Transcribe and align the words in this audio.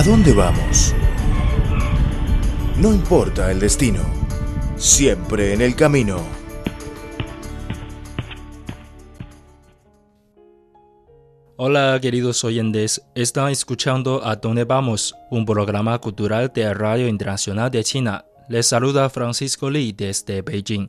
¿A 0.00 0.02
dónde 0.02 0.32
vamos? 0.32 0.94
No 2.78 2.94
importa 2.94 3.52
el 3.52 3.60
destino, 3.60 4.00
siempre 4.76 5.52
en 5.52 5.60
el 5.60 5.76
camino. 5.76 6.22
Hola 11.58 11.98
queridos 12.00 12.42
oyentes, 12.44 13.02
están 13.14 13.50
escuchando 13.50 14.26
A 14.26 14.36
Dónde 14.36 14.64
Vamos, 14.64 15.14
un 15.30 15.44
programa 15.44 15.98
cultural 15.98 16.50
de 16.54 16.72
Radio 16.72 17.06
Internacional 17.06 17.70
de 17.70 17.84
China. 17.84 18.24
Les 18.48 18.66
saluda 18.66 19.10
Francisco 19.10 19.68
Li 19.68 19.92
desde 19.92 20.40
Beijing. 20.40 20.88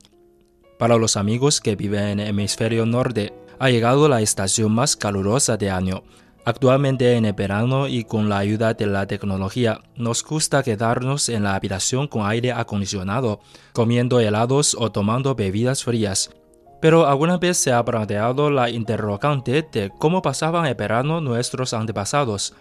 Para 0.79 0.95
los 0.95 1.17
amigos 1.17 1.59
que 1.59 1.75
viven 1.75 2.07
en 2.07 2.19
el 2.21 2.27
hemisferio 2.29 2.85
norte, 2.85 3.33
ha 3.59 3.69
llegado 3.69 4.07
la 4.07 4.21
estación 4.21 4.71
más 4.71 4.95
calurosa 4.95 5.57
de 5.57 5.69
año. 5.69 6.01
Actualmente 6.43 7.15
en 7.17 7.25
el 7.25 7.33
verano 7.33 7.87
y 7.87 8.03
con 8.03 8.27
la 8.27 8.39
ayuda 8.39 8.73
de 8.73 8.87
la 8.87 9.05
tecnología, 9.05 9.81
nos 9.95 10.23
gusta 10.23 10.63
quedarnos 10.63 11.29
en 11.29 11.43
la 11.43 11.53
habitación 11.53 12.07
con 12.07 12.25
aire 12.25 12.51
acondicionado, 12.51 13.41
comiendo 13.73 14.19
helados 14.19 14.75
o 14.79 14.91
tomando 14.91 15.35
bebidas 15.35 15.83
frías. 15.83 16.31
Pero 16.81 17.05
alguna 17.05 17.37
vez 17.37 17.57
se 17.57 17.71
ha 17.71 17.85
planteado 17.85 18.49
la 18.49 18.71
interrogante 18.71 19.67
de 19.71 19.91
cómo 19.99 20.23
pasaban 20.23 20.65
el 20.65 20.73
verano 20.73 21.21
nuestros 21.21 21.75
antepasados. 21.75 22.55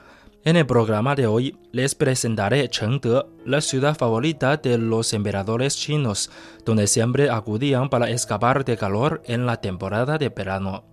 En 0.45 0.56
el 0.56 0.67
programa 0.67 1.15
de 1.15 1.27
hoy 1.27 1.56
les 1.73 1.95
presentaré 1.95 2.69
Chengde, 2.69 3.25
la 3.47 3.62
ciudad 3.62 3.97
favorita 3.97 4.59
de 4.59 4.77
los 4.77 5.15
emperadores 5.15 5.77
chinos, 5.77 6.31
donde 6.67 6.87
siempre 6.87 7.31
acudían 7.31 7.89
para 7.89 8.11
escapar 8.11 8.62
de 8.65 8.77
calor 8.77 9.23
en 9.25 9.47
la 9.47 9.59
temporada 9.59 10.19
de 10.19 10.28
verano. 10.28 10.89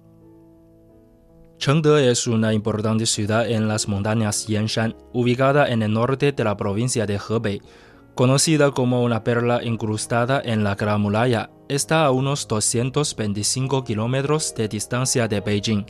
Chengde 1.57 2.11
es 2.11 2.27
una 2.27 2.53
importante 2.53 3.07
ciudad 3.07 3.49
en 3.49 3.67
las 3.67 3.87
montañas 3.87 4.45
Yanshan, 4.47 4.95
ubicada 5.11 5.67
en 5.69 5.81
el 5.81 5.91
norte 5.91 6.31
de 6.31 6.43
la 6.43 6.55
provincia 6.55 7.07
de 7.07 7.19
Hebei. 7.19 7.61
Conocida 8.13 8.71
como 8.71 9.03
una 9.03 9.23
perla 9.23 9.63
incrustada 9.63 10.39
en 10.43 10.63
la 10.63 10.75
Gran 10.75 11.01
Muralla, 11.01 11.49
está 11.67 12.05
a 12.05 12.11
unos 12.11 12.47
225 12.47 13.83
kilómetros 13.83 14.53
de 14.55 14.67
distancia 14.67 15.27
de 15.27 15.41
Beijing. 15.41 15.85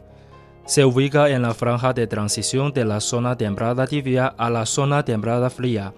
Se 0.65 0.85
ubica 0.85 1.29
en 1.29 1.41
la 1.41 1.53
franja 1.53 1.93
de 1.93 2.07
transición 2.07 2.71
de 2.71 2.85
la 2.85 3.01
zona 3.01 3.37
templada 3.37 3.87
tibia 3.87 4.27
a 4.27 4.49
la 4.49 4.65
zona 4.65 5.03
templada 5.03 5.49
fría. 5.49 5.93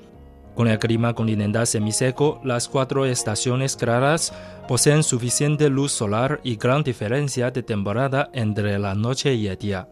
Con 0.60 0.68
el 0.68 0.78
clima 0.78 1.14
continental 1.14 1.66
semiseco, 1.66 2.42
las 2.44 2.68
cuatro 2.68 3.06
estaciones 3.06 3.78
claras 3.78 4.34
poseen 4.68 5.04
suficiente 5.04 5.70
luz 5.70 5.94
solar 5.94 6.42
y 6.44 6.58
gran 6.58 6.84
diferencia 6.84 7.50
de 7.50 7.64
temporada 7.64 8.30
entre 8.34 8.78
la 8.78 8.94
noche 8.94 9.36
y 9.36 9.48
el 9.48 9.56
día. 9.56 9.88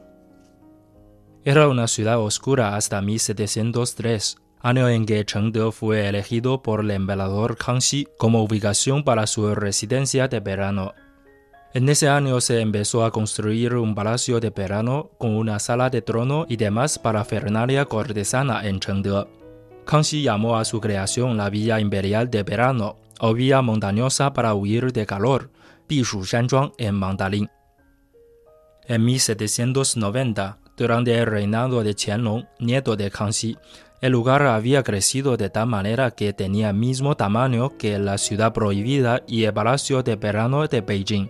Era 1.45 1.69
una 1.69 1.87
ciudad 1.87 2.19
oscura 2.19 2.75
hasta 2.75 3.01
1703 3.01 4.35
año 4.59 4.89
en 4.89 5.05
que 5.05 5.23
Chengde 5.23 5.71
fue 5.71 6.09
elegido 6.09 6.61
por 6.61 6.81
el 6.81 6.91
emperador 6.91 7.55
Kangxi 7.55 8.05
como 8.17 8.43
ubicación 8.43 9.05
para 9.05 9.25
su 9.25 9.55
residencia 9.55 10.27
de 10.27 10.41
verano. 10.41 10.93
En 11.73 11.87
ese 11.87 12.09
año 12.09 12.41
se 12.41 12.59
empezó 12.59 13.05
a 13.05 13.11
construir 13.11 13.73
un 13.73 13.95
palacio 13.95 14.41
de 14.41 14.49
verano 14.49 15.11
con 15.17 15.33
una 15.33 15.59
sala 15.59 15.89
de 15.89 16.01
trono 16.01 16.45
y 16.49 16.57
demás 16.57 16.99
para 16.99 17.23
parafernalia 17.23 17.85
cortesana 17.85 18.67
en 18.67 18.81
Chengde. 18.81 19.36
Kangxi 19.87 20.21
llamó 20.21 20.57
a 20.57 20.65
su 20.65 20.81
creación 20.81 21.37
la 21.37 21.49
Villa 21.49 21.79
Imperial 21.79 22.29
de 22.29 22.43
Verano 22.43 22.97
o 23.21 23.33
Villa 23.33 23.61
Montañosa 23.61 24.33
para 24.33 24.53
huir 24.53 24.91
de 24.91 25.05
calor, 25.05 25.49
Bishu 25.87 26.25
Shanzhuang 26.25 26.73
en 26.77 26.93
mandarín. 26.93 27.49
En 28.85 29.05
1790, 29.05 30.57
durante 30.75 31.17
el 31.17 31.25
reinado 31.25 31.85
de 31.85 31.95
Qianlong, 31.95 32.43
nieto 32.59 32.97
de 32.97 33.09
Kangxi, 33.09 33.57
el 34.01 34.11
lugar 34.11 34.41
había 34.41 34.83
crecido 34.83 35.37
de 35.37 35.49
tal 35.49 35.67
manera 35.67 36.11
que 36.11 36.33
tenía 36.33 36.73
mismo 36.73 37.15
tamaño 37.15 37.77
que 37.77 37.97
la 37.97 38.17
ciudad 38.17 38.51
prohibida 38.51 39.23
y 39.25 39.45
el 39.45 39.53
palacio 39.53 40.03
de 40.03 40.17
verano 40.17 40.67
de 40.67 40.81
Beijing. 40.81 41.29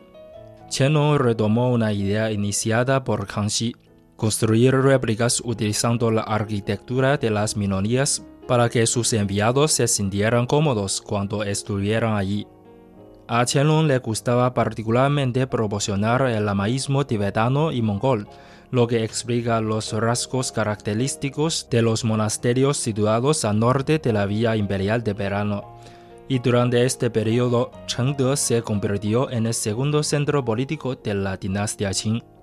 Qianlong 0.71 1.19
retomó 1.19 1.71
una 1.71 1.93
idea 1.93 2.31
iniciada 2.31 3.03
por 3.03 3.27
Kangxi, 3.27 3.75
construir 4.15 4.73
réplicas 4.73 5.43
utilizando 5.45 6.09
la 6.09 6.23
arquitectura 6.23 7.17
de 7.17 7.29
las 7.29 7.55
minorías 7.55 8.23
para 8.47 8.69
que 8.69 8.87
sus 8.87 9.13
enviados 9.13 9.73
se 9.73 9.87
sintieran 9.87 10.47
cómodos 10.47 11.01
cuando 11.01 11.43
estuvieran 11.43 12.15
allí. 12.15 12.47
A 13.27 13.45
Qianlong 13.45 13.87
le 13.87 13.99
gustaba 13.99 14.53
particularmente 14.53 15.47
proporcionar 15.47 16.21
el 16.21 16.45
lamaísmo 16.45 17.05
tibetano 17.05 17.73
y 17.73 17.81
mongol, 17.81 18.27
lo 18.71 18.87
que 18.87 19.03
explica 19.03 19.59
los 19.59 19.91
rasgos 19.91 20.51
característicos 20.53 21.67
de 21.69 21.81
los 21.81 22.05
monasterios 22.05 22.77
situados 22.77 23.43
al 23.43 23.59
norte 23.59 23.99
de 23.99 24.13
la 24.13 24.25
Vía 24.25 24.55
Imperial 24.55 25.03
de 25.03 25.13
Verano. 25.13 25.77
Y 26.29 26.39
durante 26.39 26.85
este 26.85 27.09
periodo, 27.09 27.71
Chengde 27.85 28.35
se 28.37 28.61
convirtió 28.61 29.29
en 29.29 29.45
el 29.45 29.53
segundo 29.53 30.03
centro 30.03 30.43
político 30.43 30.95
de 30.95 31.13
la 31.13 31.37
dinastía 31.37 31.91
Qing. 31.91 32.36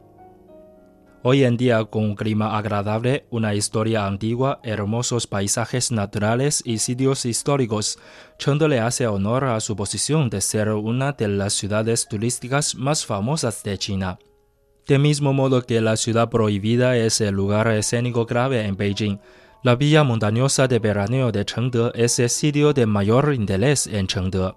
Hoy 1.27 1.43
en 1.45 1.57
día, 1.57 1.83
con 1.87 2.05
un 2.05 2.17
clima 2.17 2.59
agradable, 2.59 3.25
una 3.31 3.55
historia 3.55 4.07
antigua, 4.07 4.61
hermosos 4.63 5.27
paisajes 5.27 5.91
naturales 5.91 6.61
y 6.67 6.77
sitios 6.77 7.25
históricos, 7.25 7.99
Chengde 8.37 8.69
le 8.69 8.79
hace 8.79 9.07
honor 9.07 9.45
a 9.45 9.59
su 9.61 9.75
posición 9.75 10.29
de 10.29 10.43
ser 10.43 10.69
una 10.69 11.13
de 11.13 11.29
las 11.29 11.55
ciudades 11.55 12.09
turísticas 12.09 12.75
más 12.75 13.07
famosas 13.07 13.63
de 13.63 13.79
China. 13.79 14.19
De 14.87 14.99
mismo 14.99 15.33
modo 15.33 15.63
que 15.63 15.81
la 15.81 15.97
ciudad 15.97 16.29
prohibida 16.29 16.95
es 16.99 17.23
el 17.23 17.35
lugar 17.35 17.69
escénico 17.69 18.27
grave 18.27 18.67
en 18.67 18.77
Beijing, 18.77 19.19
la 19.63 19.77
villa 19.77 20.05
montañosa 20.05 20.69
de 20.69 20.79
veraneo 20.79 21.33
de 21.33 21.47
Chengde 21.47 21.91
es 21.95 22.19
el 22.19 22.29
sitio 22.29 22.75
de 22.75 22.85
mayor 22.85 23.33
interés 23.33 23.87
en 23.87 24.07
Chengde. 24.07 24.53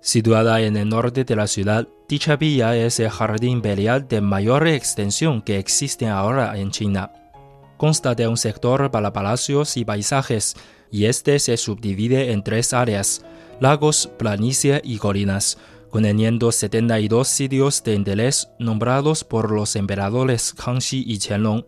Situada 0.00 0.60
en 0.60 0.76
el 0.76 0.88
norte 0.88 1.24
de 1.24 1.34
la 1.34 1.48
ciudad, 1.48 1.88
dicha 2.12 2.36
villa 2.36 2.76
es 2.76 3.00
el 3.00 3.08
jardín 3.08 3.52
imperial 3.52 4.06
de 4.06 4.20
mayor 4.20 4.68
extensión 4.68 5.40
que 5.40 5.58
existe 5.58 6.08
ahora 6.08 6.58
en 6.58 6.70
China. 6.70 7.10
Consta 7.78 8.14
de 8.14 8.28
un 8.28 8.36
sector 8.36 8.90
para 8.90 9.14
palacios 9.14 9.78
y 9.78 9.86
paisajes, 9.86 10.54
y 10.90 11.06
este 11.06 11.38
se 11.38 11.56
subdivide 11.56 12.32
en 12.32 12.44
tres 12.44 12.74
áreas, 12.74 13.24
lagos, 13.60 14.10
planicie 14.18 14.82
y 14.84 14.98
colinas, 14.98 15.56
conteniendo 15.88 16.52
72 16.52 17.26
sitios 17.28 17.82
de 17.82 17.94
interés 17.94 18.50
nombrados 18.58 19.24
por 19.24 19.50
los 19.50 19.74
emperadores 19.74 20.52
Kangxi 20.52 21.02
y 21.06 21.18
Qianlong. 21.18 21.64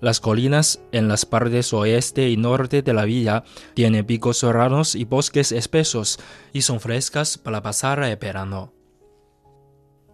Las 0.00 0.18
colinas 0.18 0.80
en 0.90 1.06
las 1.06 1.24
partes 1.24 1.72
oeste 1.72 2.28
y 2.28 2.36
norte 2.36 2.82
de 2.82 2.94
la 2.94 3.04
villa 3.04 3.44
tienen 3.74 4.04
picos 4.04 4.38
serranos 4.38 4.96
y 4.96 5.04
bosques 5.04 5.52
espesos 5.52 6.18
y 6.52 6.62
son 6.62 6.80
frescas 6.80 7.38
para 7.38 7.62
pasar 7.62 8.02
el 8.02 8.16
verano. 8.16 8.77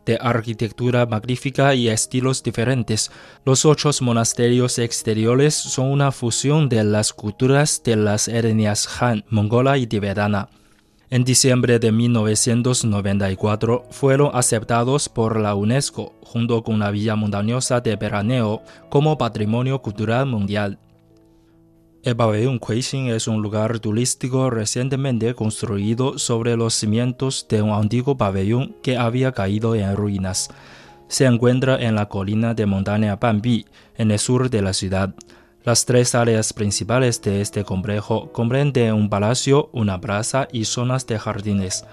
De 0.04 0.18
arquitectura 0.20 1.06
magnífica 1.06 1.74
y 1.74 1.88
estilos 1.88 2.42
diferentes, 2.42 3.10
los 3.44 3.64
ocho 3.64 3.90
monasterios 4.02 4.78
exteriores 4.78 5.54
son 5.54 5.90
una 5.90 6.12
fusión 6.12 6.68
de 6.68 6.84
las 6.84 7.12
culturas 7.12 7.82
de 7.82 7.96
las 7.96 8.28
etnias 8.28 8.86
Han, 9.00 9.24
mongola 9.30 9.78
y 9.78 9.86
tibetana. 9.86 10.50
En 11.08 11.24
diciembre 11.24 11.78
de 11.78 11.92
1994 11.92 13.84
fueron 13.90 14.30
aceptados 14.34 15.08
por 15.08 15.40
la 15.40 15.54
UNESCO 15.54 16.12
junto 16.22 16.62
con 16.62 16.80
la 16.80 16.90
Villa 16.90 17.14
Montañosa 17.14 17.80
de 17.80 17.96
Veraneo 17.96 18.62
como 18.90 19.16
Patrimonio 19.16 19.80
Cultural 19.80 20.26
Mundial. 20.26 20.78
El 22.04 22.16
pabellón 22.16 22.58
Kuixin 22.58 23.06
es 23.06 23.28
un 23.28 23.40
lugar 23.40 23.80
turístico 23.80 24.50
recientemente 24.50 25.34
construido 25.34 26.18
sobre 26.18 26.54
los 26.54 26.74
cimientos 26.74 27.46
de 27.48 27.62
un 27.62 27.70
antiguo 27.70 28.18
pabellón 28.18 28.76
que 28.82 28.98
había 28.98 29.32
caído 29.32 29.74
en 29.74 29.96
ruinas. 29.96 30.50
Se 31.08 31.24
encuentra 31.24 31.80
en 31.80 31.94
la 31.94 32.10
colina 32.10 32.52
de 32.52 32.66
montaña 32.66 33.16
Banbi, 33.16 33.64
en 33.96 34.10
el 34.10 34.18
sur 34.18 34.50
de 34.50 34.60
la 34.60 34.74
ciudad. 34.74 35.14
Las 35.64 35.86
tres 35.86 36.14
áreas 36.14 36.52
principales 36.52 37.22
de 37.22 37.40
este 37.40 37.64
complejo 37.64 38.30
comprenden 38.32 38.92
un 38.92 39.08
palacio, 39.08 39.70
una 39.72 39.98
plaza 39.98 40.46
y 40.52 40.66
zonas 40.66 41.06
de 41.06 41.18
jardines. 41.18 41.86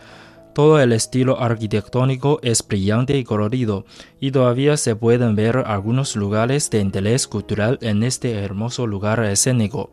Todo 0.53 0.81
el 0.81 0.91
estilo 0.91 1.39
arquitectónico 1.39 2.41
es 2.43 2.67
brillante 2.67 3.17
y 3.17 3.23
colorido, 3.23 3.85
y 4.19 4.31
todavía 4.31 4.75
se 4.75 4.97
pueden 4.97 5.37
ver 5.37 5.63
algunos 5.65 6.17
lugares 6.17 6.69
de 6.69 6.81
interés 6.81 7.29
cultural 7.29 7.79
en 7.81 8.03
este 8.03 8.33
hermoso 8.33 8.85
lugar 8.85 9.23
escénico. 9.23 9.89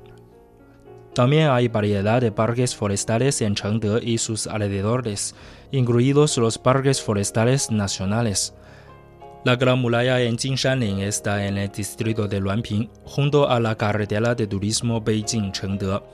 También 1.18 1.50
hay 1.50 1.66
variedad 1.66 2.20
de 2.20 2.30
parques 2.30 2.76
forestales 2.76 3.40
en 3.40 3.56
Chengde 3.56 3.98
y 4.04 4.18
sus 4.18 4.46
alrededores, 4.46 5.34
incluidos 5.72 6.38
los 6.38 6.58
parques 6.58 7.02
forestales 7.02 7.72
nacionales. 7.72 8.54
La 9.44 9.56
Gran 9.56 9.80
Muralla 9.80 10.20
en 10.20 10.38
Jinshanling 10.38 11.00
está 11.00 11.44
en 11.44 11.58
el 11.58 11.72
distrito 11.72 12.28
de 12.28 12.38
Luanping, 12.38 12.88
junto 13.02 13.50
a 13.50 13.58
la 13.58 13.74
carretera 13.74 14.36
de 14.36 14.46
turismo 14.46 15.02
Beijing-Chengde. 15.02 16.04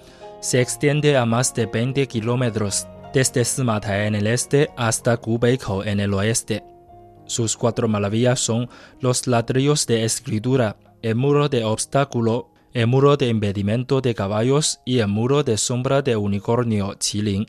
Se 0.40 0.62
extiende 0.62 1.18
a 1.18 1.26
más 1.26 1.52
de 1.52 1.66
20 1.66 2.08
kilómetros 2.08 2.86
desde 3.12 3.44
Sima 3.44 3.82
en 3.84 4.14
el 4.14 4.26
este 4.26 4.70
hasta 4.74 5.16
Gubeikou 5.16 5.82
en 5.82 6.00
el 6.00 6.14
oeste. 6.14 6.64
Sus 7.26 7.58
cuatro 7.58 7.88
maravillas 7.88 8.40
son 8.40 8.70
los 9.00 9.26
ladrillos 9.26 9.86
de 9.86 10.06
escritura, 10.06 10.78
el 11.02 11.14
muro 11.14 11.50
de 11.50 11.62
obstáculo, 11.62 12.53
el 12.74 12.88
muro 12.88 13.16
de 13.16 13.28
impedimento 13.28 14.00
de 14.00 14.16
caballos 14.16 14.80
y 14.84 14.98
el 14.98 15.06
muro 15.06 15.44
de 15.44 15.56
sombra 15.56 16.02
de 16.02 16.16
unicornio 16.16 16.96
Qilin. 16.98 17.46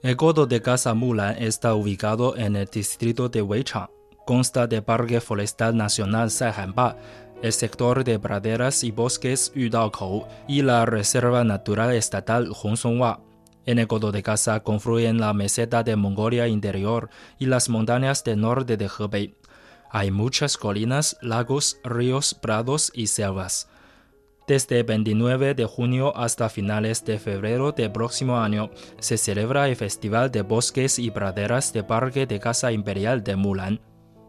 El 0.00 0.16
codo 0.16 0.46
de 0.46 0.62
Casa 0.62 0.94
Mulan 0.94 1.34
está 1.42 1.74
ubicado 1.74 2.36
en 2.36 2.54
el 2.54 2.66
distrito 2.66 3.28
de 3.28 3.42
Weichang. 3.42 3.90
Consta 4.24 4.68
de 4.68 4.80
Parque 4.80 5.20
Forestal 5.20 5.76
Nacional 5.76 6.30
Saihanba, 6.30 6.96
el 7.42 7.52
sector 7.52 8.04
de 8.04 8.20
praderas 8.20 8.84
y 8.84 8.92
bosques 8.92 9.52
Yudaokou 9.56 10.24
y 10.46 10.62
la 10.62 10.86
Reserva 10.86 11.42
Natural 11.42 11.92
Estatal 11.92 12.52
Hongsonghua. 12.52 13.20
En 13.64 13.80
el 13.80 13.88
codo 13.88 14.12
de 14.12 14.22
Casa 14.22 14.60
confluyen 14.60 15.18
la 15.18 15.34
meseta 15.34 15.82
de 15.82 15.96
Mongolia 15.96 16.46
Interior 16.46 17.10
y 17.40 17.46
las 17.46 17.68
montañas 17.68 18.22
del 18.22 18.40
norte 18.40 18.76
de 18.76 18.88
Hebei. 19.00 19.34
Hay 19.90 20.12
muchas 20.12 20.56
colinas, 20.56 21.16
lagos, 21.22 21.80
ríos, 21.82 22.34
prados 22.34 22.92
y 22.94 23.08
selvas. 23.08 23.68
Desde 24.46 24.78
el 24.78 24.84
29 24.84 25.54
de 25.54 25.64
junio 25.64 26.16
hasta 26.16 26.48
finales 26.48 27.04
de 27.04 27.18
febrero 27.18 27.72
del 27.72 27.90
próximo 27.90 28.38
año 28.38 28.70
se 29.00 29.18
celebra 29.18 29.68
el 29.68 29.74
Festival 29.74 30.30
de 30.30 30.42
Bosques 30.42 31.00
y 31.00 31.10
Praderas 31.10 31.72
de 31.72 31.82
Parque 31.82 32.28
de 32.28 32.38
Casa 32.38 32.70
Imperial 32.70 33.24
de 33.24 33.34
Mulan. 33.34 33.80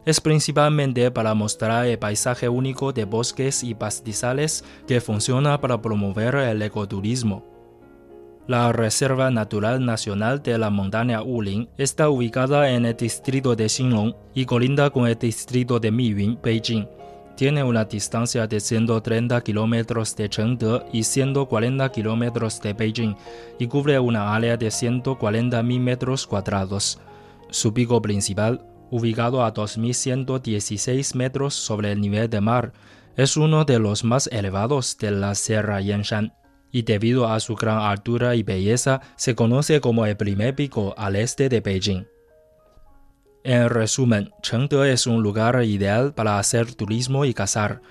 Es 0.07 0.19
principalmente 0.19 1.11
para 1.11 1.35
mostrar 1.35 1.85
el 1.85 1.99
paisaje 1.99 2.49
único 2.49 2.93
de 2.93 3.05
bosques 3.05 3.63
y 3.63 3.75
pastizales 3.75 4.65
que 4.87 5.01
funciona 5.01 5.61
para 5.61 5.79
promover 5.83 6.33
el 6.33 6.63
ecoturismo. 6.63 7.45
La 8.47 8.71
Reserva 8.71 9.29
Natural 9.29 9.85
Nacional 9.85 10.41
de 10.41 10.57
la 10.57 10.71
Montaña 10.71 11.21
Wulin 11.21 11.69
está 11.77 12.09
ubicada 12.09 12.71
en 12.71 12.85
el 12.85 12.97
distrito 12.97 13.55
de 13.55 13.69
Xinlong 13.69 14.15
y 14.33 14.45
colinda 14.45 14.89
con 14.89 15.05
el 15.05 15.19
distrito 15.19 15.79
de 15.79 15.91
Miyun, 15.91 16.39
Beijing 16.41 16.87
tiene 17.37 17.63
una 17.63 17.85
distancia 17.85 18.47
de 18.47 18.59
130 18.59 19.41
kilómetros 19.41 20.15
de 20.15 20.27
Chengde 20.27 20.81
y 20.91 21.03
140 21.03 21.91
kilómetros 21.91 22.59
de 22.59 22.73
Beijing 22.73 23.15
y 23.59 23.67
cubre 23.67 23.99
una 23.99 24.35
área 24.35 24.57
de 24.57 24.67
140.000 24.67 25.79
metros 25.79 26.25
cuadrados. 26.25 26.99
Su 27.51 27.75
pico 27.75 28.01
principal, 28.01 28.65
ubicado 28.89 29.45
a 29.45 29.53
2.116 29.53 31.15
metros 31.15 31.53
sobre 31.53 31.91
el 31.91 32.01
nivel 32.01 32.27
del 32.27 32.41
mar, 32.41 32.73
es 33.15 33.37
uno 33.37 33.65
de 33.65 33.77
los 33.77 34.03
más 34.03 34.25
elevados 34.27 34.97
de 34.97 35.11
la 35.11 35.35
Sierra 35.35 35.79
Yanshan 35.79 36.33
y 36.71 36.81
debido 36.81 37.27
a 37.27 37.39
su 37.39 37.53
gran 37.53 37.77
altura 37.77 38.33
y 38.33 38.41
belleza 38.41 39.01
se 39.15 39.35
conoce 39.35 39.79
como 39.79 40.07
el 40.07 40.17
primer 40.17 40.55
pico 40.55 40.95
al 40.97 41.15
este 41.15 41.49
de 41.49 41.61
Beijing. 41.61 42.16
En 43.47 43.69
resumen, 43.69 44.33
Chengde 44.41 44.91
es 44.91 45.07
un 45.07 45.23
lugar 45.23 45.63
ideal 45.63 46.13
para 46.13 46.37
hacer 46.37 46.75
turismo 46.75 47.23
y 47.23 47.33
cazar. 47.33 47.81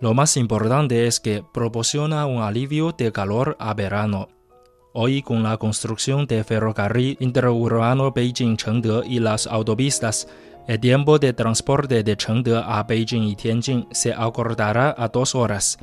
Lo 0.00 0.12
más 0.12 0.36
importante 0.36 1.06
es 1.06 1.20
que 1.20 1.44
proporciona 1.54 2.26
un 2.26 2.42
alivio 2.42 2.90
de 2.90 3.12
calor 3.12 3.56
a 3.60 3.74
verano. 3.74 4.26
Hoy, 4.92 5.22
con 5.22 5.44
la 5.44 5.56
construcción 5.56 6.26
del 6.26 6.42
ferrocarril 6.42 7.16
interurbano 7.20 8.12
Beijing-Chengde 8.12 9.06
y 9.06 9.20
las 9.20 9.46
autopistas, 9.46 10.26
el 10.66 10.80
tiempo 10.80 11.20
de 11.20 11.32
transporte 11.32 12.02
de 12.02 12.16
Chengde 12.16 12.56
a 12.56 12.82
Beijing 12.82 13.22
y 13.22 13.36
Tianjin 13.36 13.86
se 13.92 14.12
acortará 14.12 14.96
a 14.98 15.06
dos 15.06 15.36
horas. 15.36 15.78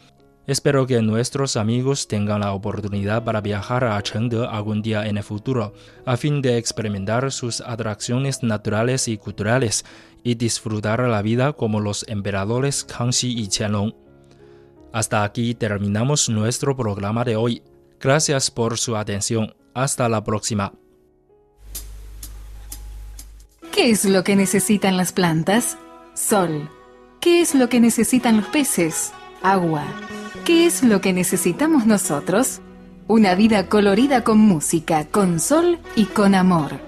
Espero 0.52 0.86
que 0.86 1.02
nuestros 1.02 1.56
amigos 1.56 2.10
tengan 2.10 2.42
la 2.42 2.52
oportunidad 2.52 3.24
para 3.24 3.40
viajar 3.40 3.86
a 3.86 4.04
Chengde 4.04 4.46
algún 4.46 4.82
día 4.82 5.08
en 5.08 5.16
el 5.16 5.24
futuro, 5.24 5.74
a 6.06 6.18
fin 6.18 6.42
de 6.42 6.58
experimentar 6.58 7.32
sus 7.32 7.62
atracciones 7.62 8.44
naturales 8.44 9.08
y 9.08 9.18
culturales 9.18 9.86
y 10.26 10.36
disfrutar 10.36 11.00
la 11.08 11.22
vida 11.22 11.54
como 11.54 11.80
los 11.80 12.06
emperadores 12.10 12.84
Kangxi 12.84 13.32
y 13.32 13.48
Qianlong. 13.48 13.94
Hasta 14.92 15.24
aquí 15.24 15.56
terminamos 15.56 16.28
nuestro 16.28 16.76
programa 16.76 17.24
de 17.24 17.38
hoy. 17.38 17.64
Gracias 17.98 18.52
por 18.52 18.78
su 18.78 18.98
atención. 18.98 19.56
Hasta 19.74 20.10
la 20.10 20.22
próxima. 20.22 20.74
¿Qué 23.72 23.90
es 23.90 24.04
lo 24.04 24.26
que 24.26 24.36
necesitan 24.36 24.98
las 24.98 25.14
plantas? 25.14 25.78
Sol. 26.14 26.70
¿Qué 27.22 27.40
es 27.40 27.56
lo 27.56 27.70
que 27.70 27.80
necesitan 27.80 28.36
los 28.36 28.48
peces? 28.48 29.14
Agua. 29.42 29.86
¿Qué 30.46 30.66
es 30.66 30.82
lo 30.82 31.02
que 31.02 31.14
necesitamos 31.14 31.86
nosotros? 31.86 32.62
Una 33.08 33.36
vida 33.36 33.68
colorida 33.68 34.24
con 34.24 34.40
música, 34.40 35.06
con 35.06 35.40
sol 35.40 35.78
y 35.96 36.06
con 36.06 36.34
amor. 36.34 36.80